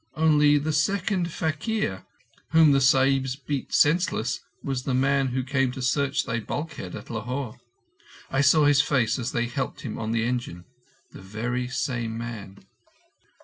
Only, 0.15 0.57
the 0.57 0.73
second 0.73 1.27
faquir, 1.27 2.07
whom 2.53 2.71
the 2.71 2.81
Sahibs 2.81 3.35
beat 3.35 3.71
senseless, 3.71 4.39
was 4.63 4.81
the 4.81 4.95
man 4.95 5.27
who 5.27 5.43
came 5.43 5.71
to 5.73 5.81
search 5.83 6.23
thy 6.25 6.39
bulkhead 6.39 6.95
at 6.95 7.11
Lahore. 7.11 7.59
I 8.31 8.41
saw 8.41 8.65
his 8.65 8.81
face 8.81 9.19
as 9.19 9.31
they 9.31 9.45
helped 9.45 9.81
him 9.81 9.99
on 9.99 10.11
the 10.11 10.23
engine. 10.25 10.65
The 11.11 11.21
very 11.21 11.67
same 11.67 12.17
man." 12.17 12.65